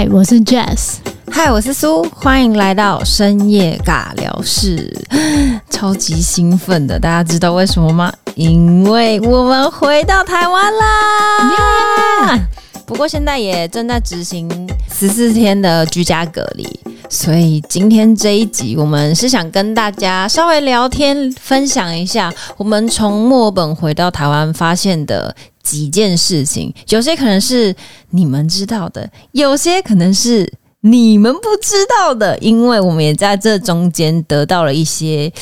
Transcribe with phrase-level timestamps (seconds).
[0.00, 0.94] 嗨，我是 Jess。
[1.30, 2.02] 嗨，我是苏。
[2.04, 4.90] 欢迎来到深夜尬聊室，
[5.68, 8.10] 超级兴奋的，大家知道为什么吗？
[8.34, 12.40] 因为我们回到台湾啦！Yeah!
[12.86, 14.48] 不过现在也正在执行
[14.90, 16.80] 十四天的居家隔离，
[17.10, 25.36] 所以今天这一集我们是想跟大家稍微聊天，分享一下我们从墨尔本回到台湾发现的。
[25.62, 27.74] 几件事情，有些可能是
[28.10, 35.32] 你们知道的，有些可能是你们不知道的，因为我们也在这中间得到了一些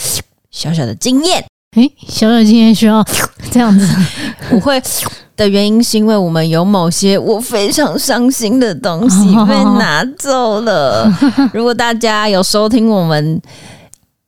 [0.51, 1.45] 小小的经验。
[1.77, 3.05] 诶，小小经验需要
[3.51, 3.87] 这样子，
[4.51, 4.83] 我会
[5.37, 11.09] 的原因是因为我们有某些我非常伤心的东西 被拿走了。
[11.53, 13.41] 如果大家有收听我们。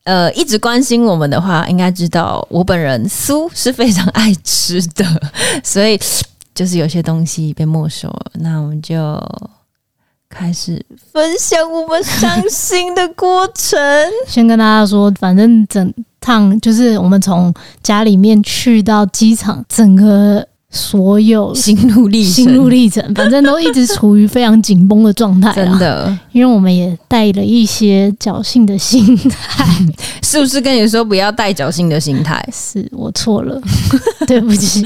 [0.05, 5.05] 呃，一直关心我们的话，应该知道我本人苏是非常爱吃的，
[5.63, 6.01] 所以
[6.55, 8.33] 就是有些东西被没收了。
[8.35, 8.97] 那我们就
[10.29, 13.79] 开始分享我们伤心的过程。
[14.27, 20.47] 先跟大家说，反正整趟就是我们从家里面去到机场，整个。
[20.71, 25.53] 所有心路历程，心路历程，反正都一直处于非常紧绷的状态。
[25.53, 29.67] 真的，因为我们也带了一些侥幸的心态，
[30.23, 32.41] 是不是跟你说不要带侥幸的心态？
[32.53, 33.61] 是我错了，
[34.29, 34.85] 对不起。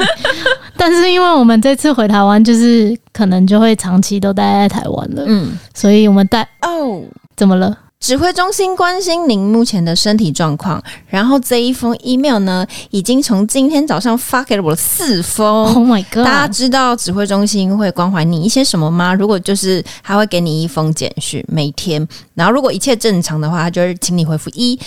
[0.76, 7.02] 但是因为我们这次回台湾，就是可能就会长期都待在台湾了，嗯，所以我们带哦，
[7.36, 7.76] 怎么了？
[8.00, 15.64] 指挥中心关心您目前的身体状况，然后这一封 email 呢，已经从今天早上发给了我四封。
[15.64, 16.24] Oh my god！
[16.24, 19.14] 大家知道指挥中心会关怀你一些什么吗？
[19.14, 22.06] 如果就是他会给你一封简讯，每天。
[22.34, 24.78] 然后如果一切正常的话，他就是请你回复一，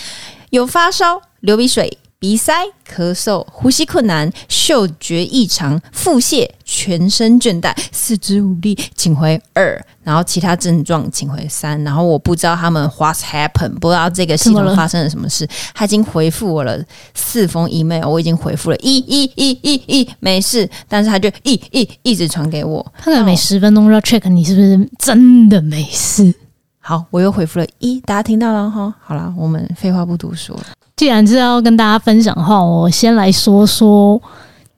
[0.52, 1.98] 有发烧、流鼻水。
[2.20, 2.52] 鼻塞、
[2.92, 9.80] 咳嗽、呼吸困难、嗅觉异常、腹泻、全身倦怠、四肢无力，请回二。
[10.04, 11.80] 然后其他症状请回三。
[11.84, 15.48] 然后我不知道他们 What's happened，不知道这个系统发生了什么事。
[15.76, 16.84] 他已经回复我了
[17.14, 20.68] 四封 email，我已经回复了一一一一一，没事。
[20.88, 26.34] 但是他就一一一直传给我，他可能每十分钟都要 check 你是不是真的没事。
[26.80, 28.92] 好，我又回复了一，大家听到了哈。
[29.00, 30.60] 好了，我们废话不多说。
[30.98, 34.20] 既然是要跟大家分享的话，我先来说说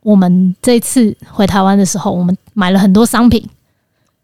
[0.04, 3.44] 我们这次回台湾的时候，我们买了很多商品。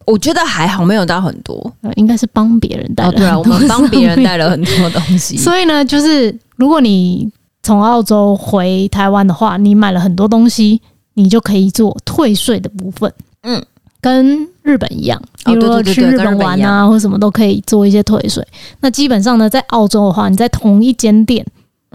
[0.06, 3.12] 我觉得还好，没有到很多，应该是帮别人带了。
[3.14, 5.36] 对啊，我们帮别人带了很多东西。
[5.40, 7.28] 所以呢，就是如果你
[7.64, 10.80] 从澳洲回台湾的话，你买了很多东西，
[11.16, 13.12] 你就可以做退税的部分。
[13.42, 13.66] 嗯，
[14.00, 18.46] 跟日本一样，比如说去日本玩啊，或什么都可以做一些退税。
[18.82, 21.44] 那基本上呢，在澳洲的话，你在同一间店。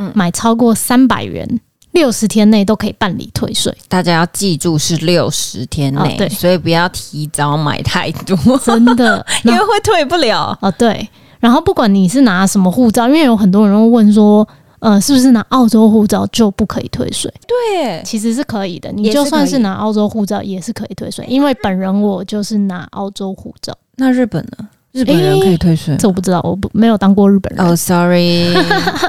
[0.00, 1.61] 嗯，买超过三百元，
[1.93, 3.72] 六十天内都可以办理退税。
[3.87, 10.59] 大家要记住是六十天内，哦，对，所以不要提早买太多，真的， 因为会退不了。
[10.62, 11.09] 哦，对。
[11.39, 14.47] 然后不管你是拿什么护照，因为有很多人会问说，
[14.78, 17.33] 呃，是不是拿澳洲护照就不可以退税？
[17.47, 18.93] 对，其实是可以的。
[18.93, 23.77] 你就算是拿澳洲护照也是可以退税，因为本人我就是拿澳洲护照。
[23.97, 24.69] 那日本呢？
[24.93, 25.97] 日本人可以退税？
[25.97, 27.65] 这我不知道，我不没有当过日本人。
[27.65, 28.53] 哦，sorry。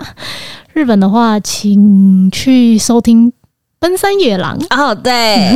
[0.74, 3.32] 日本的话，请去收听
[3.80, 4.94] 奔山野狼哦。
[4.96, 5.50] 对，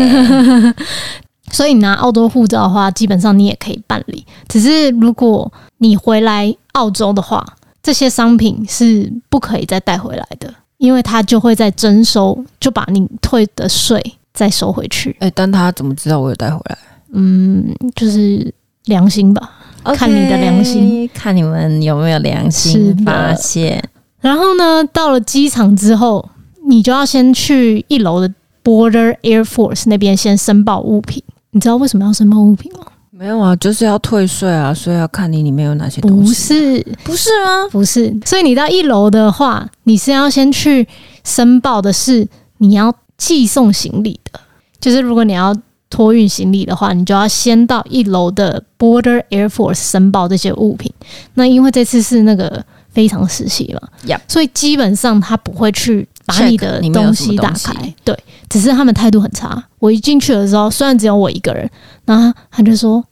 [1.52, 4.26] 所以你拿澳洲护照的话，基本上你也可以办理。
[4.48, 7.46] 只是如果你回来澳洲的话，
[7.82, 14.02] 这些商品是不可以再带回来的，因为它就会再征收，就把你退的税
[14.34, 15.12] 再收回去。
[15.20, 16.78] 哎、欸，但他怎么知道我有带回来？
[17.14, 18.54] 嗯，就是
[18.86, 19.52] 良心吧
[19.84, 23.82] ，okay, 看你的良心，看你们有没有良心发现。
[24.26, 26.28] 然后呢，到了机场之后，
[26.68, 28.28] 你就要先去一楼的
[28.64, 31.22] Border Air Force 那边先申报物品。
[31.52, 32.80] 你知道为什么要申报物品吗？
[33.12, 36.28] 没有啊，就是要退税啊，所以要看你里面有哪些东西。
[36.28, 37.68] 不是，不是吗？
[37.72, 38.20] 不是。
[38.26, 40.88] 所以你到一楼的话，你是要先去
[41.24, 44.40] 申报的是你要寄送行李的，
[44.80, 45.56] 就是如果你要
[45.92, 50.92] 托运行李的话，你就要先到一楼的 Border Air Force 申报这些物品。
[51.36, 52.66] 那因为这次是那个。
[52.96, 54.22] 非常时期嘛，Yep.
[54.26, 58.18] 所以基本上他不会去把你的东西打开，对，
[58.50, 59.62] 只是他们态度很差。
[59.80, 61.70] 我一进去的时候，虽然只有我一个人，
[62.06, 63.04] 然后他就说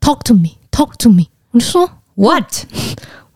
[0.00, 2.44] “Talk to me, talk to me”，我就说 “What”，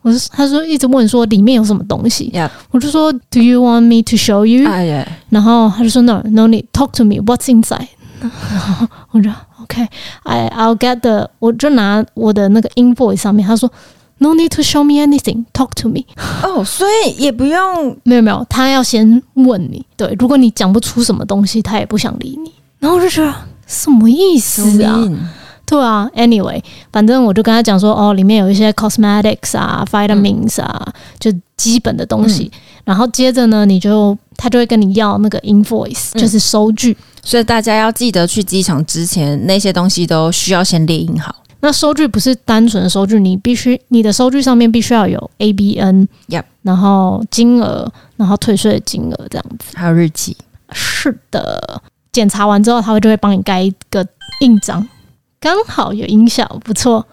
[0.01, 2.49] 我就他说一直问说里面有什么东西，Yep.
[2.71, 5.07] 我就说 “Do you want me to show you”，、uh, yeah.
[5.29, 7.87] 然后他就说 “No, no need, talk to me, what's inside”，
[8.19, 8.29] 然
[8.59, 9.29] 后我就
[9.61, 9.87] “OK,
[10.23, 13.71] I I'll get the”，我就拿我的那个 invoice 上面，他说。
[14.19, 15.45] No need to show me anything.
[15.53, 16.05] Talk to me.
[16.43, 19.85] 哦，所以也不用， 没有没有，他要先问你。
[19.97, 22.51] 对，如果你讲不出什么东西，他也不想理你。
[22.79, 23.33] 然后我就觉得
[23.67, 24.99] 什么意思啊？
[25.65, 26.61] 对啊，anyway，
[26.91, 32.51] 反正我就跟他讲说，哦，里面有一些 cosmetics 啊，vitamins 啊，嗯、就基本的东西。
[32.53, 36.95] 嗯、然后接着呢，你就他就会跟你要那个 invoice，、嗯、就是收据。
[37.23, 41.33] 所以大家要记得去机场之前，那些东西都需要先列印好。
[41.63, 50.35] 那收据不是单纯的收据，你必须你的收据上面必须要有 ABN，Yep 然后金额，然后退税的金额这样子，还有日期。
[50.73, 51.81] 是的，
[52.11, 54.05] 检查完之后，他会就会帮你盖一个
[54.41, 54.85] 印章，
[55.39, 57.07] 刚好有音效，不错。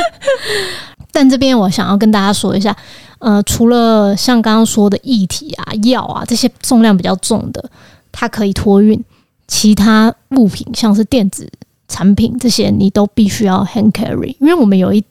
[1.10, 2.76] 但这边我想要跟大家说一下，
[3.20, 7.70] 呃，除了像刚刚说的液体啊、药啊这些重量比较重的，
[8.12, 9.02] 它可以托运，
[9.48, 11.50] 其他物品像是电子。
[11.88, 15.04] 产品这些你都必须要 hand carry，因为我们有一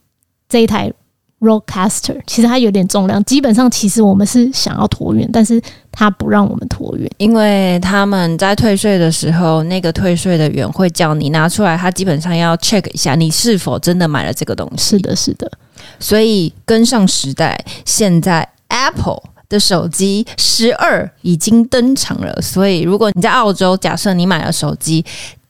[0.50, 0.92] 这一台
[1.40, 5.62] Rodecaster，其实它有点重量，基本上其实我们是想要托运，但是
[5.92, 14.92] 它不让我们托运，因为他们在退税的时候，那个退税的员会叫你拿出来，他基本上要 check 一下你是否真的买了这个东西。
[14.92, 15.52] 是的，是的，
[16.00, 25.06] 所以跟上时代，现在 Apple 的手机十二已经登场了，所以如果你在澳洲，假设你买了手机。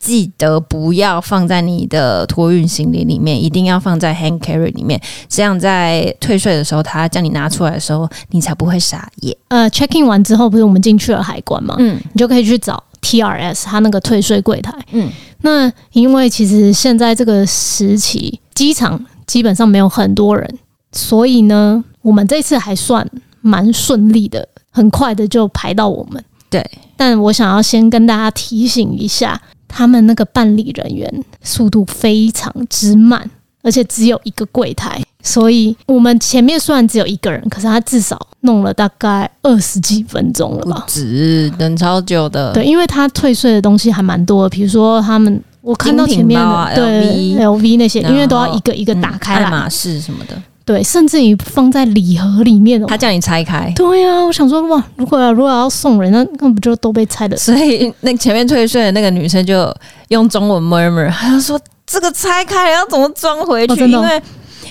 [0.06, 5.02] 记得不要放在你的托运行李里面，一定要放在 hand carry 里面。
[5.28, 9.36] 这样在退税的时候，他叫你拿出来的时候，你才不会傻眼。
[9.48, 11.76] 呃 checking 完之后，不是我们进去了海关吗？
[11.80, 14.72] 嗯，你就可以去找 TRS 他那个退税柜台。
[14.92, 15.10] 嗯，
[15.42, 20.60] 那因为其实现在这个时期，机场基本上没有很多人，
[20.92, 23.10] 所以呢，我们这次还算
[23.42, 26.24] 蛮顺利的，很快的就排到我们。
[26.48, 26.64] 对，
[26.96, 29.42] 但我想要先跟大家提醒一下。
[29.78, 33.30] 他们那个办理人员速度非常之慢，
[33.62, 40.86] 而且只有一个柜台，所以我们前面虽然只有一个人，可是他至少弄了大概二十几分钟了吧？
[40.88, 42.54] 不止，等超久的。
[42.54, 50.42] 对，因为他退税的东西还蛮多的，比如说他们我看到前面的、啊、对 LV, LV 那些，因为都要一个一个打开来，爱马仕什么的。
[50.66, 53.72] 对，甚至于放在礼盒里面，他叫你拆开。
[53.76, 57.38] 对呀、啊，我想说哇，如果要如果要送人，那那不就都被拆了？
[57.38, 59.72] 所以那前面退税的那个女生就
[60.08, 63.84] 用中文 murmur，她就说这个拆开要怎么装回去？
[63.84, 64.22] 哦、因为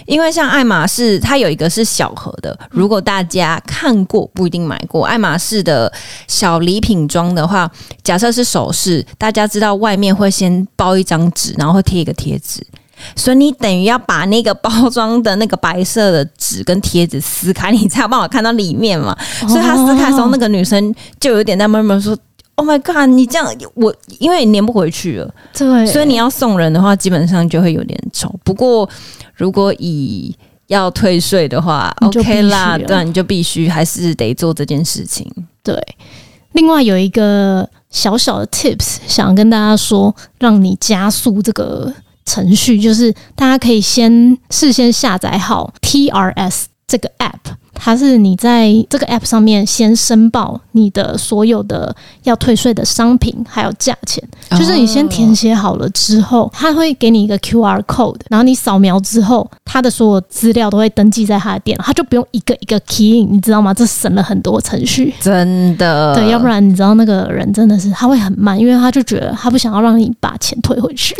[0.06, 2.58] 因为像爱马仕，它有一个是小盒的。
[2.70, 5.90] 如果大家看过不一定买过爱马仕的
[6.26, 7.70] 小礼品装的话，
[8.02, 12.66] 假设是首饰，大家知道外面会先包一张纸，然后会贴一个贴纸。
[13.16, 19.16] 所以你等于要把那个包装的那个白色的纸跟贴纸撕开，你才有办法看到里面嘛。
[19.42, 19.50] Oh.
[19.50, 22.16] 所以他撕开的时候，那个女生就有点在闷闷说
[22.56, 28.34] ：“Oh my god，你这样我因为粘不回去了。”对，所以你要送人的话，基本上就会有点丑。
[28.44, 28.88] 不过
[29.34, 30.34] 如果以
[30.68, 35.30] 要退税的话，OK 啦，对，你就必须还是得做这件事情。
[35.62, 35.80] 对，
[36.52, 41.92] 另外有一个小小的 tips 想跟大家说，让你加速这个。
[42.24, 63.74] 程序就是大家可以先事先下载好 TRS 这个 app，它是你在这个 app 上面先申报你的所有的要退税的商品还有价钱，就是你先填写好了之后，它会给你一个 QR code，然后你扫描之后，它的所有资料都会登记在它的电脑，它就不用一个一个 key in，你知道吗？
[63.74, 66.14] 这省了很多程序，真的。
[66.14, 71.14] 对，要不然你知道那个人真的是他会很慢，因为他就觉得他不想要让你把钱退回去。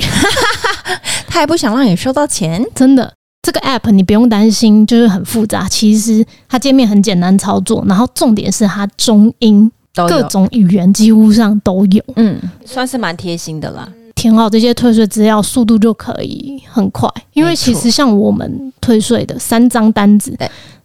[1.27, 3.13] 他也不想让你收到钱， 真的。
[3.45, 5.69] 这个 app 你不用担心，就是很复杂。
[5.69, 12.03] 其实它界面很简单操作，然后重点是它中英各种语言几乎上都有。
[12.17, 13.87] 嗯，算是蛮贴心的啦。
[14.15, 17.07] 填好这些退税资料，速度就可以很快。
[17.35, 20.35] 因为其实像我们退税的三张单子，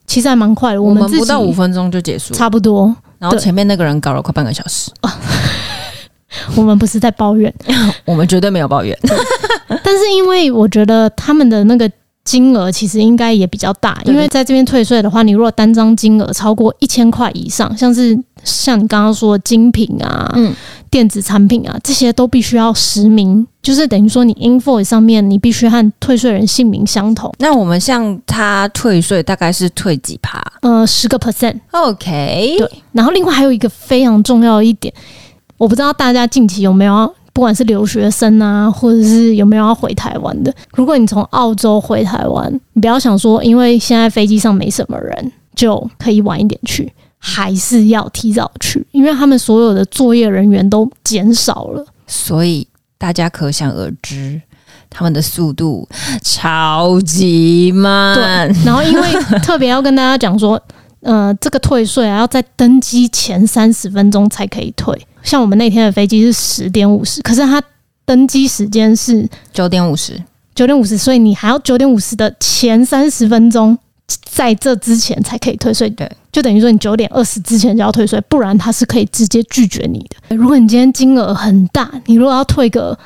[0.06, 0.82] 其实还蛮快的。
[0.82, 2.94] 我们不到五分钟就结束，差不多。
[3.18, 4.92] 然后前面那个人搞了快半个小时。
[6.56, 7.54] 我们不是在抱怨，
[8.06, 8.98] 我们绝对没有抱怨。
[9.84, 11.90] 但是因为我觉得他们的那个
[12.30, 20.54] 金额其实应该也比较大，因为在这边退税的话，你如果单张金额超过一千块以上，像是像你刚刚说的精品啊、嗯、
[20.92, 27.34] 电子产品啊，这些都必须要实名，就是等于说你 invoice 上面你必须和退税人姓名相同。
[27.40, 30.40] 那我们像他退税大概是退几趴？
[30.62, 31.56] 呃，十个 percent。
[31.72, 32.72] OK，对。
[32.92, 34.94] 然后另外还有一个非常重要的一点。
[35.58, 40.54] 我不知道大家近期有没有，不管是留学生啊，或者是有没有要回台湾的。
[40.74, 52.68] 如果你从澳洲回台湾，你不要想说，因为现在飞机上没什么人，就可以晚一点去，还是要提早去，因为他们所有的作业人员都减少了，所以
[52.98, 54.42] 大家可想而知，
[54.90, 55.88] 他们的速度
[56.22, 58.16] 超级慢。
[58.16, 59.12] 对，然后因为
[59.44, 60.62] 特别要跟大家讲说，
[61.02, 64.94] 呃，这个退税啊，要在登机前三十分钟才可以退。
[65.24, 67.62] 像我们那天的飞机是十点五十，可是它
[68.06, 70.22] 登机时间是九点五十，
[70.56, 73.78] 九点五十，所以你还要九点五十的前三十分钟，
[74.24, 75.90] 在这之前才可以退税。
[75.90, 80.36] 对，就等于说你九点二十之前就要退税，不然他是可以直接拒绝你的。
[80.36, 82.98] 如果你今天金额很大，你如果要退个。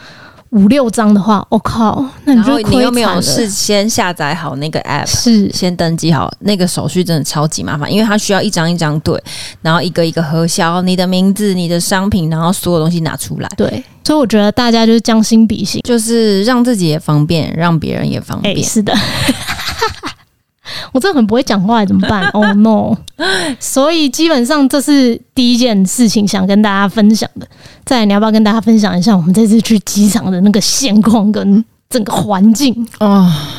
[0.53, 9.22] 五六张的话，我、哦、靠，那你就你又没有事先下载好那个 app，是先登记好，那个手续真的超级麻烦，因为它需要一张一张对，
[9.63, 13.50] 然后一个一个核销你的名字、你的商品，然后所有东西拿出来。
[13.57, 18.55] 对，所以我觉得大家就是将心比心，就是让自己也方便，让别人也方便。
[18.55, 18.93] 欸、是的。
[20.93, 22.96] 我真的很不会讲话，怎么办？Oh no！
[23.60, 27.48] 所以基本上这是第一件事情想跟大家分享的。
[27.84, 33.50] 再来，你要不要跟大家分享一下我们这次去机场的那个现况跟整个环境啊？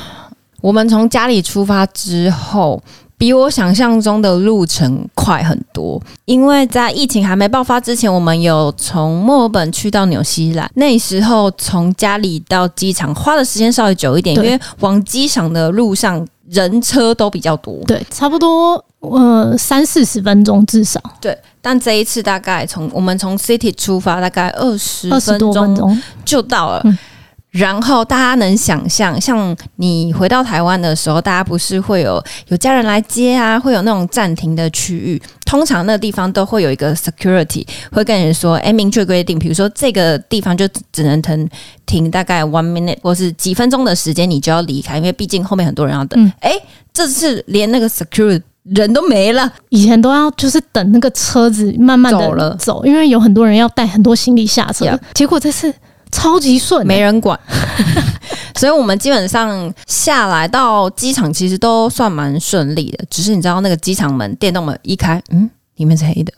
[0.60, 2.82] 我们从家里出发之后，
[3.18, 6.00] 比我想象中的路程快很多。
[6.24, 16.26] 因为在疫情还没爆发之前，我们有从墨尔本去到纽西兰，那时候从家里到机场花的时间稍微久一点，因为往机场的路上。
[16.50, 21.00] 人车都比较多，对，差不多呃三四十分钟至少。
[21.20, 26.80] 对，但这一次大概从我们从 City 出发，大概二十二十多分钟就到了。
[26.84, 26.98] 嗯
[27.54, 35.22] 然后大家能想象，像你回到台湾的时候，大家不是会有有家人来接啊，会有那种暂停的区域。
[35.46, 41.48] 通常那个地方都会有一个 security，会跟人说：“哎，明确规定，比如说这个地方就只能停
[41.86, 46.20] 停大概 one minute，或是几分钟的时间，你就要离开，因为毕竟后面很多人要等。
[46.20, 46.50] 嗯”哎，
[46.92, 55.72] 这次连那个 security 人都没了，以前都要就是等那个车子慢慢的走了走，因为有很多人要带很多行李下车.结果这次。
[56.14, 57.38] 超级顺、欸，没人管，
[58.54, 63.04] 所以我们基本上下来到机场其实都算蛮顺利的。
[63.10, 66.32] 只是你知道那个机场门电动门一开，嗯，里面是黑的。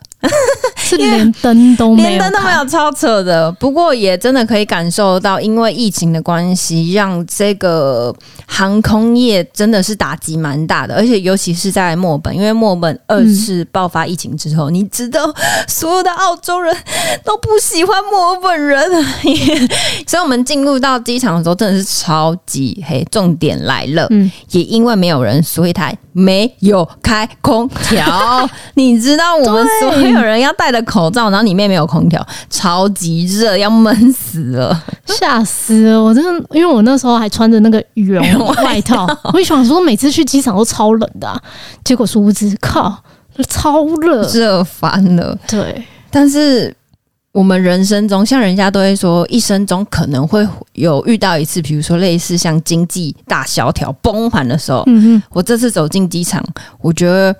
[0.86, 3.50] 是连灯都没有，连灯都没有，超扯的。
[3.52, 8.14] 不过也真的可以感受到，因为疫情的关系，让这个
[8.46, 10.94] 航空业真的是打击蛮大的。
[10.94, 15.34] 而且尤其是在墨尔本，因为墨尔本二次爆发疫情之后，嗯、你知道
[15.66, 16.76] 所有的澳洲人
[17.24, 18.88] 都不喜欢墨尔本人，
[20.06, 23.04] 所以我们进入到机场的时候真的是超级黑。
[23.10, 28.46] 重点来了，嗯，也因为没有人，所以台没有开空调。
[28.74, 36.02] 你知道我们所有人要带的口罩，然后里面没有空调，超级热，要闷死了，吓死了！
[36.02, 41.40] 我真的，因为我那时候还穿着那个羽绒外套，我想说每次去机场都超冷的啊，
[41.84, 43.02] 结果殊不知，靠，
[43.48, 45.36] 超热，热翻了。
[45.48, 46.74] 对，但是
[47.32, 54.82] 我们人生中，像人家都会说，一生中可能会有遇到一次，比如说类似像经济大萧条崩盘的时候。
[54.86, 56.44] 嗯嗯，我这次走进机场，
[56.80, 57.34] 我觉得。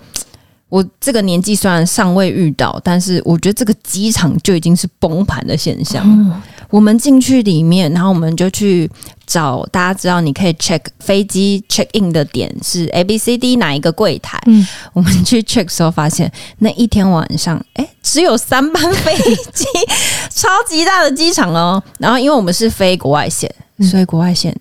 [0.68, 6.04] 我这个年纪虽然尚未遇到，但是我觉得这个机场就已经是崩盘的现象。
[6.06, 6.42] 嗯。
[6.68, 8.90] 我们进去里面，然后我们就去
[9.24, 14.36] 找大家知道，你可以 check 飞机 check in 的点是 A B C D 哪一个柜台。
[14.46, 19.16] 嗯，我们去 check 的时候发现，那一天晚上，哎，只有三班飞
[19.54, 19.64] 机，
[20.34, 21.80] 超级大的机场哦。
[21.98, 23.48] 然后因为我们是飞国外线，
[23.88, 24.52] 所以国外线。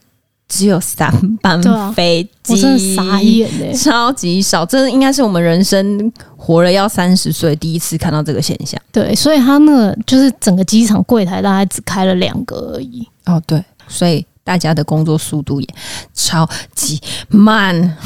[0.47, 1.61] 只有三班
[1.93, 8.79] 飞机，我真的傻眼嘞，超级少，这应该是我们人生活了要三十岁第一次看到这个现象。
[8.91, 13.07] 对，所以他那个就是整个机场柜台大概只开了两个而已。
[13.25, 15.67] 哦，对，所以大家的工作速度也
[16.13, 17.97] 超级慢。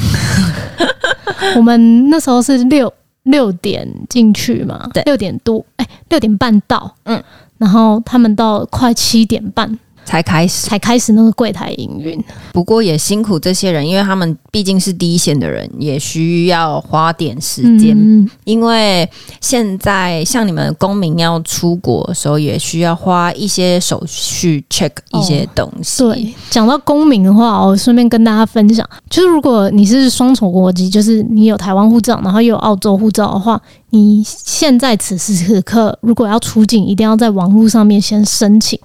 [1.56, 2.90] 我们那时候是六
[3.24, 7.22] 六点进去嘛，对，六点多，哎，六点半到，嗯，
[7.58, 9.78] 然后他们到快七点半。
[10.04, 12.22] 才开始，才开始那个柜台营运。
[12.52, 17.96] 不过也辛苦这些人，因为他们毕竟是第一线的人，也需要花点时间。
[17.96, 18.28] 嗯。
[18.44, 19.08] 因为
[19.40, 26.02] 现在像你们公民要出国的时候，也需要花一些手续 check 一些东西。
[26.02, 26.12] 哦。
[26.12, 38.78] 对，讲到公民的话，我顺便跟大家分享，就是如果你是双重国籍，就是你有台湾护照，然后又有澳洲护照的话，你现在此时此刻如果要出境，一定要在网络上面先申请。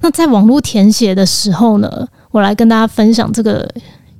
[0.00, 3.68] 那在网络填写的时候呢，我来跟大家分享这个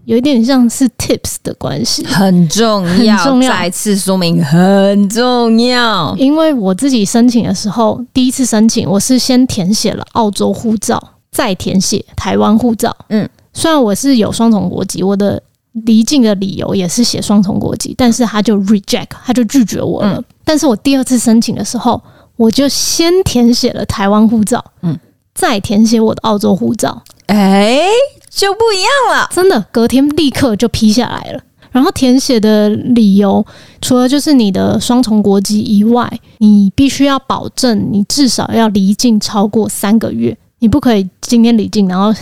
[0.05, 3.51] 有一点像是 tips 的关系，很重要，很重要。
[3.51, 12.97] 再次说明很重要，因为我自己申请的时候，第一次申请我是先填写了澳洲护照，再填写台湾护照。
[13.09, 15.43] 嗯，虽然我是有双重国籍，我的
[15.73, 20.17] 离境的理由也是写双重国籍，但是他就 reject，他就拒绝我了。
[20.17, 22.01] 嗯，但是我第二次申请的时候，
[22.37, 24.65] 我就先填写了台湾护照。
[24.83, 24.99] 嗯。
[25.37, 27.83] 再填写我的澳洲护照，哎，
[28.29, 29.29] 就不一样了。
[29.33, 31.41] 真的，隔天立刻就批下来了。
[31.71, 33.45] 然后填写的理由，
[33.83, 42.19] 除了就是你的双重国籍以外，你必须要保证你至少要离境超过三个月，你不可以今天离境，然后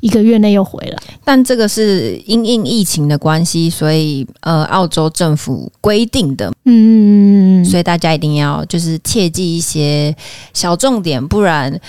[0.00, 0.98] 一个月内又回来。
[1.24, 10.12] 但这个是因应疫情的关系，所以呃，澳洲政府规定的，嗯，所以大家一定要就是切记一些
[10.52, 11.80] 小重点，不然。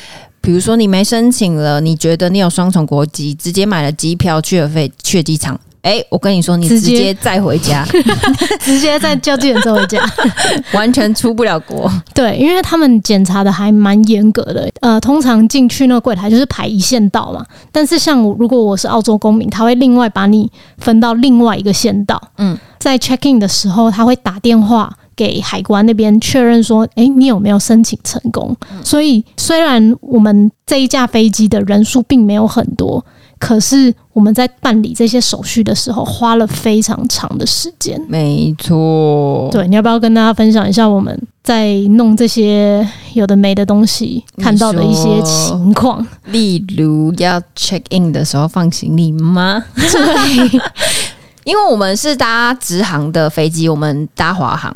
[0.49, 7.85] 比如说你没申请了，你觉得你有双重国籍，直接买了机票去了飞去了机场，哎，我跟你说，你直接再回家，
[8.59, 10.03] 直接再叫计程车回家，
[10.73, 11.87] 完全出不了国。
[12.15, 24.91] 对，因为他们检查的还蛮严格的，呃，通常进去那个柜台就是排一线道嘛，但是像我如果我是澳洲公民，他会另外把你分到另外一个线道，嗯，在 check in 的时候，他会打电话。
[25.19, 28.55] 给海关那边确认说，哎，你有没有申请成功？
[28.85, 33.03] 所以虽然我们这一架飞机的人数并没有很多，
[33.37, 38.01] 可是我们在办理这些手续的时候花了非常长的时间。
[38.07, 46.07] 没错，对，你要不要跟大家分享一下我们在弄这些有的没的东西看到的一些情况？
[46.27, 49.61] 例如要 check in 的时候放行李吗？
[49.75, 50.61] 对，
[51.43, 54.73] 因为我们是搭直航的飞机，我们搭华航。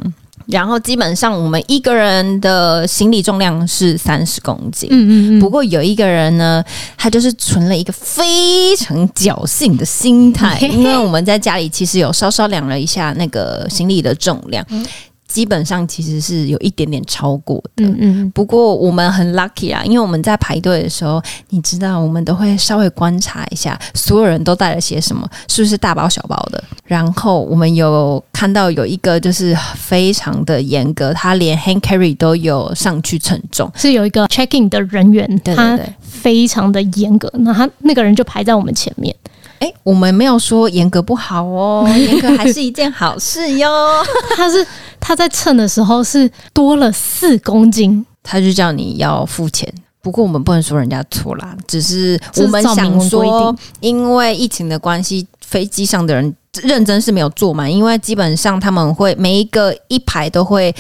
[0.47, 5.39] 然后基本上我们一个人的行李重量是三十公斤，嗯嗯嗯。
[5.39, 6.63] 不过有一个人呢，
[6.97, 14.65] 他就是存了一个非常侥幸的心态， 因为我们在家里其实有稍稍量了一下那个行李的重量。
[15.33, 18.31] 基本上其实是有一点点超过的，嗯嗯。
[18.35, 26.63] 不过我们很 lucky 啊，因为我们在排队的时候，你知道，我们都会稍微观察一下所有人都带了些什么，是不是大包小包的。
[26.85, 39.15] 然后我们有看到有一个就是非常的严格，他连 hand carry 都有上去称重，是有一个 checking 的人员，对对对，他非常的严格，那他那个人就排在我们前面。
[39.60, 43.69] 哎，我们没有说严格不好哦， 严格还是一件好事哟。
[44.36, 44.65] 他是
[45.00, 49.72] 他在称的时候是多了四公斤，他就叫你要付钱。
[50.01, 60.75] 不过我们不能说人家错啦，只是我们想说，因为疫情的关系，飞机上的人认真是没有坐满，因为基本上他们会每一个一排都会。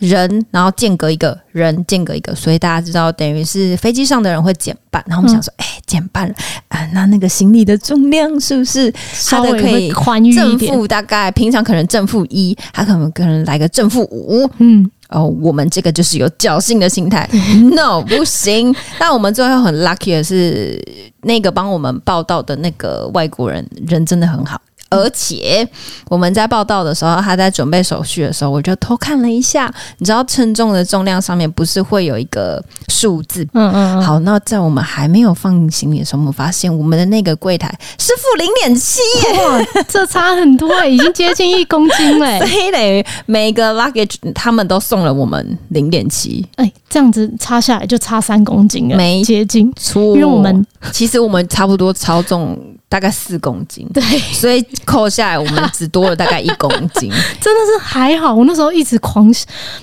[0.00, 5.04] 人，然后间隔一个人，间隔一个，所以大家知道，等于是飞机上的人会减半。
[5.08, 6.34] 然后我们想说，哎、嗯，减半了
[6.68, 8.92] 啊，那那个行李的重量是不是
[9.28, 14.48] 它的可以宽裕正负大概平常可能正负一，它可能可能来个正负五。
[14.58, 17.28] 嗯，哦，我们这个就是有侥幸的心态
[17.72, 18.72] ，no 不行。
[18.98, 20.80] 但我们最后很 lucky 的是，
[21.22, 24.60] 那个帮我们报道的那个外国人人真的很好。
[24.90, 25.68] 而且
[26.08, 29.72] 我们在报道的时候，他在准备手续的时候，我就偷看了一下。
[29.98, 33.46] 你知道称重的重量上面不是会有一个数字？
[33.52, 34.02] 嗯嗯。
[34.02, 39.00] 好，那在我们还没有放行李的时候，我们发现我们的那个柜台是负零点七，
[39.38, 42.38] 哇，这差很多，已经接近一公斤了。
[42.38, 46.46] 所以等于每个 luggage 他们都送了我们零点七。
[46.56, 50.02] 哎，这样子差下来就差三公斤了，没接近错。
[50.14, 52.58] 因为我们其实我们差不多超重。
[52.88, 58.34] 大概四公斤，对，所以扣下来我们只多了大概一公斤， 真的是还好。
[58.34, 59.30] 我那时候一直狂，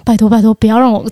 [0.03, 1.05] 拜托拜托，不要让我。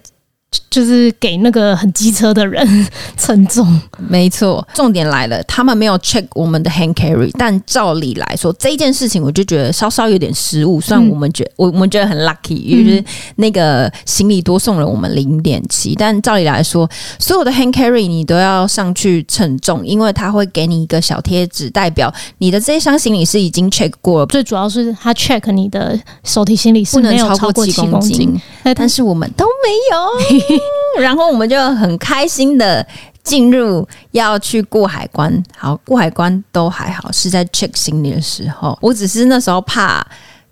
[0.70, 2.88] 就是给那个很机车的人
[3.18, 4.66] 称重，没错。
[4.74, 10.82] 重点来了，他们没有 check 我们的 hand carry，但照理来说，这一件事情我就觉得稍稍有点失误。
[10.82, 13.04] 虽然我们觉我我们觉得很 lucky，因为
[13.36, 16.90] 那个行李多送了我们零点七，但照理来说，
[17.20, 24.26] 所有的 hand carry 你都要上去称重，因为他会给你一个小贴纸，代表你的这一箱行李是已经 check 过了。
[24.28, 28.40] 最主要是他 check 你的手提行李是没有超过七公斤，
[28.76, 30.34] 但是我们都没有。
[31.00, 32.86] 然后我们就很开心的
[33.24, 40.06] 进入要去过海关，好，过海关都还好，是在 check 行李的时候，我只是那时候怕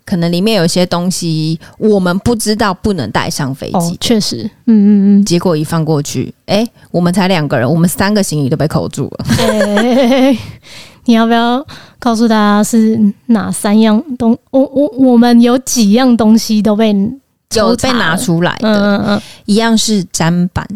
[0.04, 3.76] 可能里面有些东西我们不知道不能带上飞机。
[3.76, 9.24] 哦，确实，嗯嗯嗯，结果一放过去，哎，我们才两个人，我们三个行李都被扣住了。
[9.38, 10.36] 哎，
[11.04, 11.64] 你要不要
[12.00, 14.36] 告诉大家是哪三样东？
[14.50, 16.92] 我我我们有几样东西都被。
[17.58, 20.66] 有被拿出来的，嗯嗯嗯，一样是砧板。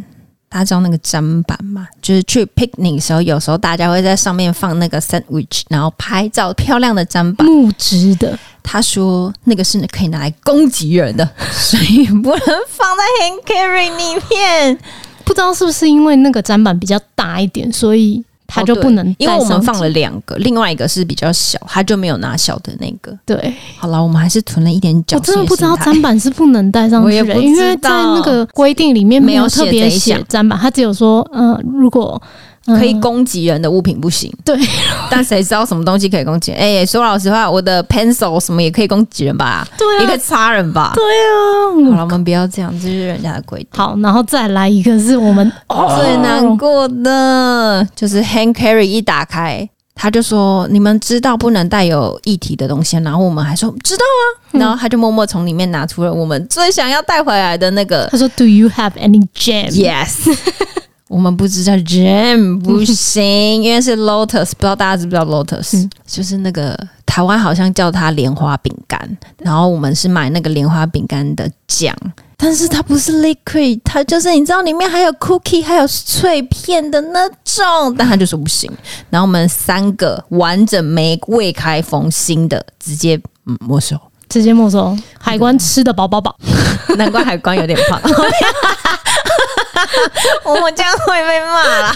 [0.48, 1.86] 大家知道那个砧板吗？
[2.00, 8.38] 就是去 picnic 的时候，有时候大家会在上面放那个 sandwich，然后拍照，漂亮的砧板，木质的。
[8.62, 14.78] 他说那个是可以拿来攻击人的， 所以不能放在 hand carry 里面。
[15.24, 18.24] 不知道是不是因为那个砧板比较大一点，所以。
[18.46, 23.16] 他就不能带，因为我们放了两个，另外一个是比较小，他就没有拿小的那个。
[23.24, 25.18] 对，好了，我们还是囤了一点侥幸心态。
[25.18, 32.20] 我真的不知道砧板是不能带上去的，因为在那个规定里面没有特别写砧板，他只有说，嗯、呃，如果
[32.66, 34.32] 可以攻击人的物品不行。
[34.44, 34.58] 对，
[35.10, 36.52] 但谁知道什么东西可以攻击？
[36.52, 39.66] 哎、欸，说老实话，我的 pencil 什么也可以攻击人吧？
[39.78, 40.92] 对啊，也可以擦人吧？
[40.94, 41.92] 对啊。
[41.92, 43.68] 好了，我们不要这样，这是人家的规定。
[43.72, 49.68] 好，然后再来一个是我们、哦、最难过的，就是 hand carry 一打开。
[49.98, 54.22] 他就说：“你们知道不能带有液体的东西。”然后我们还说：“知道啊。”
[54.60, 58.06] 然后他就默默从里面拿出了我们最想要带回来的那个。
[58.12, 60.30] 他说：“Do you have any jam?” Yes，
[61.08, 69.18] 我们不知道 jam 不行，因为是 Lotus，不知道大家知不知道 Lotus，、嗯、就是那个台湾好像叫它莲花饼干。
[69.38, 71.94] 然后我们是买那个莲花饼干的酱。
[72.38, 78.70] 但是它不是 liquid，它就是你知道里面还有 cookie，还有脆片的那种，但他就说不行。
[79.08, 84.94] 然后我们三个完整没未开封新的，直接嗯没收，直接没收。
[85.18, 86.36] 海关吃的饱饱饱，
[86.98, 87.98] 难怪海关有点胖。
[90.44, 91.94] 我们这样会被骂啦。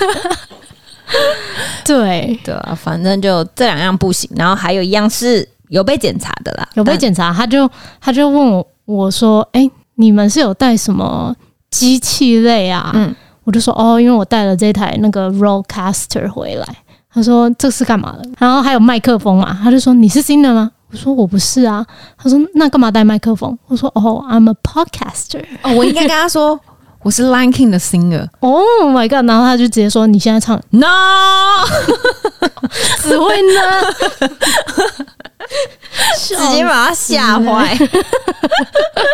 [1.84, 4.30] 对对啊，反正就这两样不行。
[4.36, 9.70] 然后还有一样是有被检查的啦，有被检查，他就他就问我我说，哎、欸。
[9.96, 11.36] 你们是有带什么
[11.70, 12.90] 机器类啊？
[12.94, 13.14] 嗯，
[13.44, 16.66] 我就说哦，因为我带了这台那个 Rodecaster 回来。
[17.12, 18.26] 他说这是干嘛的？
[18.38, 19.60] 然后还有麦克风嘛？
[19.62, 20.70] 他就说你是新的吗？
[20.90, 21.84] 我说我不是啊。
[22.16, 23.54] 他说那干嘛带麦克风？
[23.66, 25.44] 我说哦，I'm a podcaster。
[25.60, 26.58] 哦，我应该跟他说
[27.02, 28.28] 我是 Lion King 的 singer。
[28.40, 29.26] Oh my god！
[29.28, 30.86] 然后他就直接说你现在唱 No，
[33.02, 33.60] 只会呢。
[36.18, 37.76] 直接把他吓坏。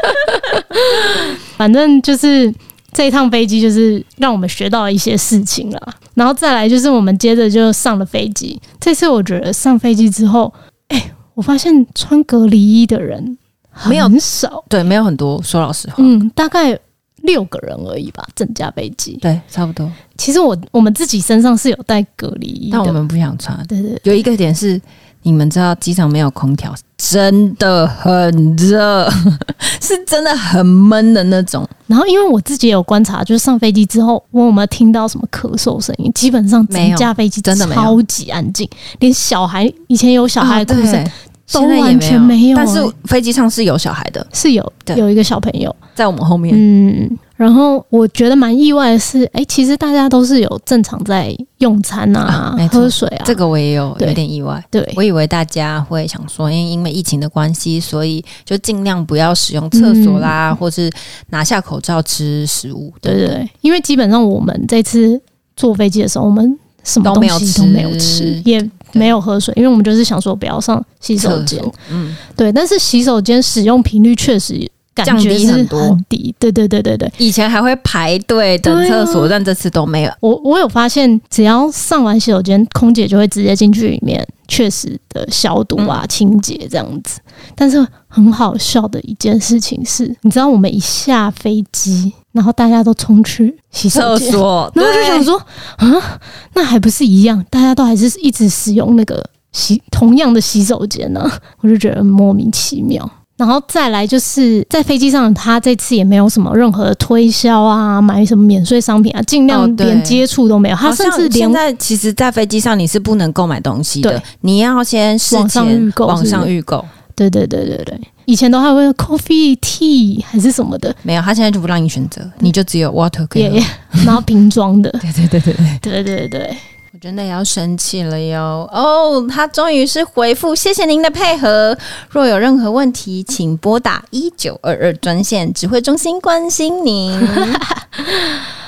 [1.57, 2.53] 反正就是
[2.92, 5.94] 这一趟飞机，就是让我们学到了一些事情了。
[6.14, 8.61] 然后再来就是我们接着就上了飞机。
[8.81, 10.53] 这次我觉得上飞机之后，
[10.88, 13.38] 哎、欸，我发现穿隔离衣的人
[13.87, 15.40] 没有很少，对，没有很多。
[15.42, 16.77] 说老实话，嗯，大概
[17.26, 19.18] 六个人而已吧，整架飞机。
[19.20, 19.90] 对，差不多。
[20.16, 23.54] 其实我我们自己身上是有带隔离衣，但我们不想穿。
[23.66, 24.80] 对，对对，有一个点是。
[25.22, 29.10] 你们知道机场没有空调，真的很热，
[29.82, 31.68] 是真的很闷的那种。
[31.88, 36.12] 然后，因为我自己有观察，就是上飞机之后，我有没有听到什么咳嗽声音？
[36.12, 41.10] 基本上整架飞机真的超级安静，连小孩以前有小孩的哭声
[41.52, 42.56] 都完全没有。
[42.56, 46.54] 但是飞机上是有小孩的，是有有一个小朋友在我们后面。
[46.56, 47.18] 嗯。
[47.37, 53.22] 然后我觉得蛮意外的是，哎，其实大家都是有正常在用餐啊，啊喝水啊。
[53.26, 54.64] 这个我也有有点意外。
[54.70, 60.90] 对，我以为大家会想说，因为因为疫情的关系，所以就尽量不要使用厕所啦，嗯、或是
[61.28, 62.90] 拿下口罩吃食物。
[63.02, 65.20] 对对对，因为基本上我们这次
[65.54, 71.62] 坐飞机的时候，我们什么东西都没有吃，也没有喝水，因为我们就是想说不要上洗手间。
[71.90, 72.51] 嗯，对。
[72.51, 74.70] 但是洗手间使用频率确实。
[75.05, 77.12] 降低很多，很低，对对对对对。
[77.18, 80.11] 以前还会排队等厕所，啊，但这次都没有。
[80.20, 87.20] 我我有发现，只要上完洗手间，空姐就会直接进去里面，确实的消毒啊、嗯、清洁这样子。
[87.55, 95.37] 但是很好笑的一件事情是，你知道我们一下飞机，然后大家都冲去洗手间，然后就想说，
[95.79, 96.20] 啊，
[96.53, 97.42] 那还不是一样？
[97.49, 101.29] 大家都还是一直使用那个洗同样的洗手间呢？
[101.62, 103.11] 我就觉得莫名其妙。
[103.38, 110.77] 然后再来就是在飞机上，他这次也没有什么任何的推销啊，买什么免税商品啊，尽量连接触都没有。
[110.77, 116.83] 他甚至连现在其实，在飞机上你是不能购买东西的，你要先网上预购，网上预购。
[117.14, 123.66] 对对对对对，以前都还会 coffee tea 还是什么的，没有，他现在就不让你选择，你就只有 water 可以喝，
[124.04, 124.90] 然后瓶装的。
[125.00, 126.56] 对对对对对对对对。
[126.92, 128.66] 我真的要生气了哟！
[128.72, 131.76] 哦，他终于是回复，谢谢您的配合。
[132.08, 137.12] 若有任何问题，请拨打一九二二专线，指挥中心关心您。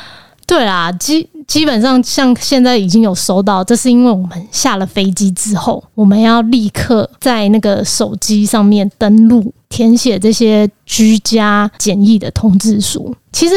[0.48, 13.14] 对啦，基基本上像现在已经有收到，这是因为我们下了飞机之后，我们要立刻在那个手机上面登录，填写这些居家检疫的通知书。
[13.30, 13.54] 其实，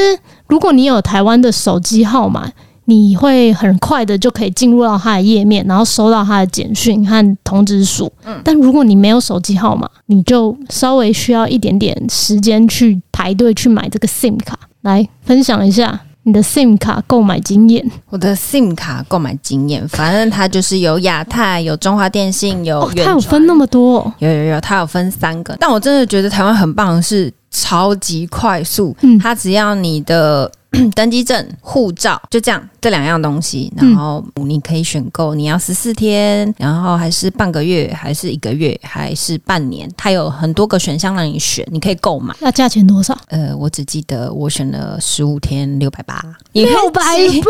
[0.48, 2.52] 如果你有台湾的手机号码，
[2.86, 8.12] 你会很快的就可以进入到它的页面，然后收到它的简讯和通知书。
[8.26, 14.60] 嗯，但如果你没有手机号码，你就稍微需要一点点时间去排队去买这个 SIM 卡。
[14.82, 17.90] 来分享一下你的 SIM 卡购买经验。
[18.10, 22.90] 我的 SIM 卡购买经验，反正它就是有亚太、有中华电信、有。
[22.96, 24.14] 它有分那么多？
[24.20, 25.56] 有有有，它有分三个。
[25.60, 28.96] 但我真的觉得台湾很棒的是超级快速。
[29.02, 30.52] 嗯，它只要你的。
[30.96, 33.72] 登机证、护照，就这样这两样东西。
[33.76, 39.90] 然后你可以选购你要十四天，然后还是半个月，还是一个月，还是半年？
[39.98, 42.34] 它有很多个选项让你选，你可以购买。
[42.40, 43.18] 那价钱多少？
[43.28, 47.50] 呃，我只记得我选了十五天六百八，六百八， 其他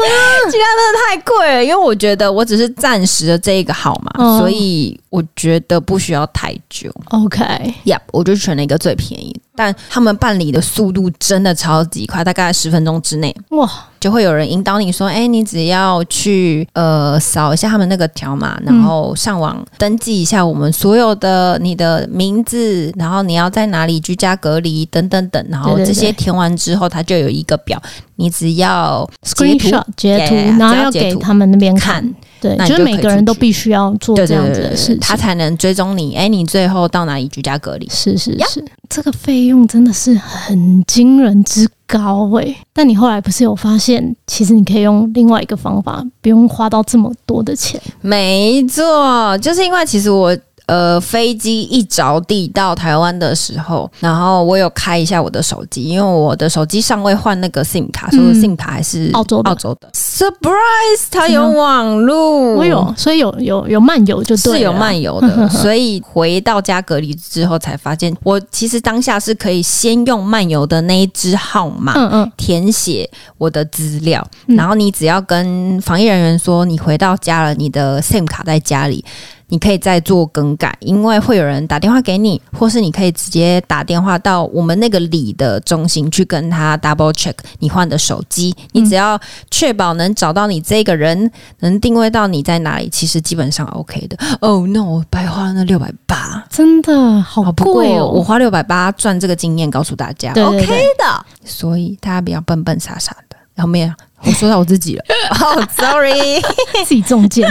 [0.50, 1.64] 真的太贵了。
[1.64, 6.92] 因为我觉得我只是暂时的这一个号码，哦、所以我觉得不需要太久。
[7.10, 9.40] OK，Yep，我就选了一个最便宜。
[9.56, 27.82] 但他们办理的速度真的超级快，大概十分钟之内，哇，就会有人引导你说：“哎，你只要去呃扫一下他们那个条码，然后上网登记一下我们所有的你的名字，然后你要在哪里居家隔离等等等，然后这些填完之后，它就有一个表，
[28.16, 32.02] 你只要截图截图，然后要给他们那边看。”
[32.42, 36.16] 对，那就是每个人都必须要做这样子的事情，他才能追踪你。
[36.16, 37.88] 哎，你最后到哪里居家隔离？
[37.90, 42.58] 是是是，这个费用真的是很惊人之高诶、欸。
[42.74, 47.80] 但你后来不是有发现，其实你可以用另外一个方法，不用花到这么多的钱。
[48.02, 50.36] 没错，就是因为其实我。
[50.72, 59.50] 呃，飞机一着地到台湾的时候，然后我有开一下我的手机，因为我的手机尚未换那个 SIM 卡，所以 SIM 卡还是澳洲的。
[59.50, 65.48] 澳洲的 Surprise，它有网路，我有，所以有有有漫游就对，是有漫游的。
[65.52, 79.04] 所以回到家隔离之后才发现，我其实当下是可以先用漫游的那一支号码，嗯嗯，填写我的资料，然后你只要跟防疫人员说你回到家了，你的 SIM 卡在家里。
[79.52, 88.56] 你可以再做更改，因为会有人打电话给你，或是你可以直接打电话到我们那个里的中心去跟他 double check 你换的手机。
[88.72, 94.18] 你只要确保能找到你这个人，能定位到你在哪里，其实基本上 OK 的。
[94.40, 98.08] Oh no，我白花了那六百八，真的好贵哦！
[98.08, 100.66] 我花六百八赚这个经验，告诉大家 OK
[100.98, 101.26] 的。
[101.44, 103.36] 所以大家不要笨笨傻傻的。
[103.54, 103.92] 然后没有，
[104.24, 105.04] 我说到我自己了。
[105.42, 106.42] 哦、oh,，sorry，
[106.86, 107.46] 自己中箭。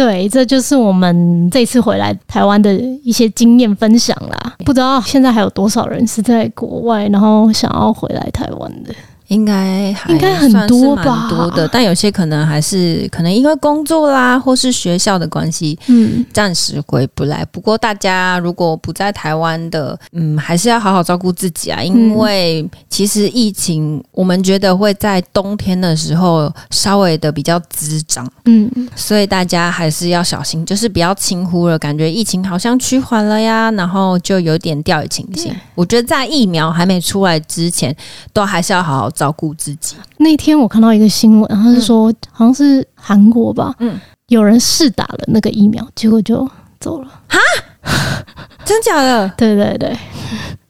[0.00, 4.54] 对，这就是我们这次回来台湾的一些经验分享啦。
[4.64, 8.94] 不知道现在还有多少人是在国外，然后想要回来台湾的。
[9.30, 17.44] 应该还应该很多吧，多的，但有些可能还是可能因为工作啦，或是学校的关系，嗯，暂时回不来。
[17.52, 35.54] 不过大家如果不在台湾的，嗯，还是要好好照顾自己啊，因为其实疫情我们觉得会在冬天的时候稍微的比较滋长，嗯，所以大家还是要小心，就是不要轻忽了，感觉疫情好像趋缓了呀，然后就有点掉以轻心。
[35.76, 37.94] 我觉得在疫苗还没出来之前，
[38.32, 39.96] 都还是要好好照顾自己。
[40.16, 46.48] 那天我看到一个新闻，他是说好像是韩国吧，嗯，有人试打了那个疫苗，结果就
[46.80, 47.08] 走了。
[47.28, 47.38] 哈，
[48.64, 49.30] 真假的？
[49.36, 49.94] 对对对，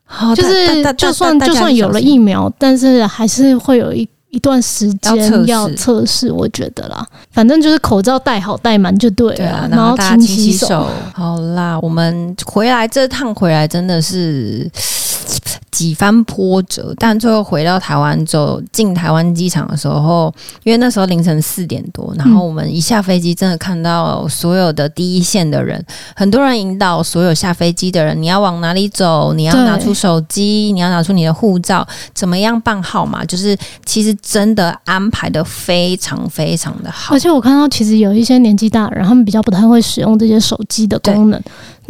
[0.04, 6.32] 好，就是就算就算有了疫苗，但是还是会有一一段时间要测试。
[6.32, 10.88] 我觉得啦，反正就是口罩戴好戴满就对了，然后勤洗手。
[11.14, 14.68] 好啦，我们回来这趟回来真的是。
[15.70, 25.82] 几番波折，但最后回到台湾之后，进台湾机场的时候，因为那时候凌晨四点多，然后我们一下飞机，真的看到所有的第一线的人，
[26.14, 33.56] 很多人引导所有下飞机的人，你要往哪里走，你要拿出手机，你要拿出你的护照，怎么样办号码，就是
[33.86, 37.14] 其实真的安排得非常非常的好。
[37.14, 41.40] 而且我看到，其实有一些年纪大的人，他们比较不太会使用这些手机的功能。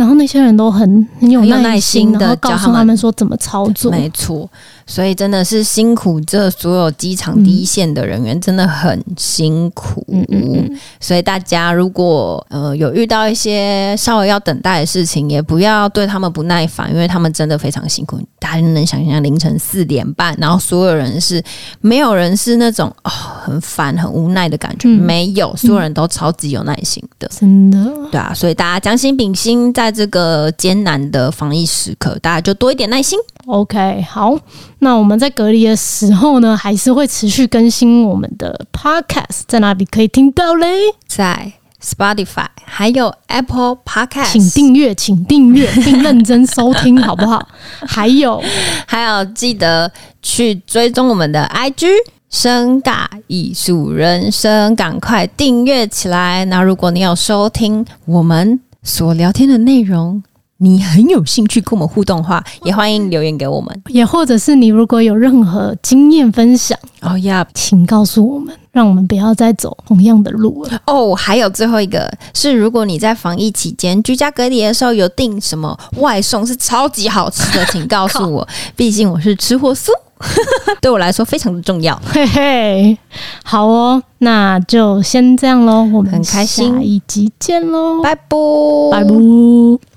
[0.00, 4.48] 然后那些人都很很有耐心的告诉他们说怎么操作，没错。
[4.90, 10.04] 所以真的是辛苦这所有机场第一线的人员，嗯、真的很辛苦。
[10.08, 10.78] 嗯嗯嗯。
[10.98, 18.20] 所以大家如果呃有遇到一些稍微要等待的事情，也不要对他们不耐烦，因为他们真的非常辛苦。
[18.40, 21.40] 大家能想象凌晨四点半，然后所有人是
[21.80, 27.78] 没有人是那种哦很烦很无奈的感觉，嗯、没有，所有人都超级有耐心的，真的。
[28.10, 33.16] 对啊，所以大家将心比心，在这个艰难的防疫时刻，大家就多一点耐心。
[33.46, 34.36] OK，好。
[34.80, 40.66] 那我们在隔离的时候呢，还是会持续更新我们的 Podcast，在哪里可以听到嘞？
[41.06, 47.46] 在 Spotify，还有 Apple Podcast，请订阅，请订阅，并认真收听，好不好？
[47.86, 48.42] 还有，
[48.86, 49.90] 还有，记得
[50.22, 51.86] 去追踪我们的 IG，
[52.30, 56.44] 深尬艺术人生，赶快订阅起来。
[56.46, 60.22] 那如果你有收听我们所聊天的内容，
[60.62, 63.82] 你很有兴趣跟我们互动的话，也欢迎留言给我们。
[63.88, 70.78] 也或者是你如果有任何经验分享，哦呀，请告诉我们，让我们不要再走同样的路了。
[70.86, 78.46] 哦，还有最后一个是，如果你在防疫期间居家隔离的时候有订什么外送是超级好吃的，请告诉我。
[78.76, 79.90] 毕竟我是吃货苏。
[80.82, 81.98] 对我来说非常的重要。
[82.04, 82.98] 嘿嘿，
[83.42, 88.36] 好哦，那就先这样喽，我们很开心，下一集见喽，拜拜，
[88.92, 89.89] 拜拜。